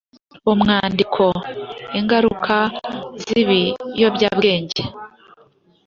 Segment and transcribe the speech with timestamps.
[0.51, 1.25] Umwandiko:
[1.99, 2.55] Ingaruka
[3.21, 4.81] z’ibiyobyabwenge